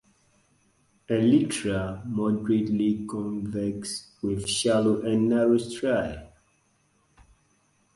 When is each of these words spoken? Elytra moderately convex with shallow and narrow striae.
Elytra 1.09 2.03
moderately 2.07 3.05
convex 3.07 4.07
with 4.23 4.49
shallow 4.49 4.99
and 5.03 5.29
narrow 5.29 5.59
striae. 5.59 6.27